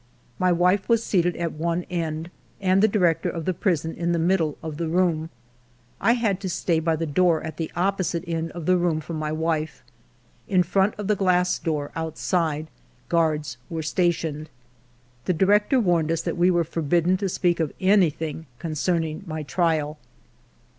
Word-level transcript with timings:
My 0.39 0.51
wife 0.51 0.89
was 0.89 1.03
seated 1.03 1.35
at 1.35 1.51
one 1.51 1.83
end, 1.83 2.31
and 2.59 2.81
the 2.81 2.87
director 2.87 3.29
of 3.29 3.45
the 3.45 3.53
prison 3.53 3.93
in 3.93 4.13
the 4.13 4.17
middle 4.17 4.57
of 4.63 4.77
the 4.77 4.87
room; 4.87 5.29
I 5.99 6.13
had 6.13 6.39
to 6.39 6.49
stay 6.49 6.79
by 6.79 6.95
the 6.95 7.05
door 7.05 7.43
at 7.43 7.57
the 7.57 7.71
opposite 7.75 8.23
end 8.25 8.49
of 8.53 8.65
the 8.65 8.77
room 8.77 8.99
from 8.99 9.17
my 9.17 9.31
wife. 9.31 9.83
In 10.47 10.63
front 10.63 10.95
of 10.97 11.05
the 11.07 11.15
glass 11.15 11.59
door 11.59 11.91
outside, 11.95 12.65
guards 13.09 13.57
were 13.69 13.83
stationed. 13.83 14.49
ALFRED 15.25 15.37
DREYFUS 15.37 15.41
93 15.43 15.45
The 15.45 15.45
director 15.45 15.79
warned 15.79 16.11
us 16.11 16.21
that 16.23 16.35
we 16.35 16.49
were 16.49 16.63
forbid 16.63 17.05
den 17.05 17.17
to 17.17 17.29
speak 17.29 17.59
of 17.59 17.71
anything 17.79 18.47
concerning 18.57 19.23
my 19.27 19.43
trial. 19.43 19.99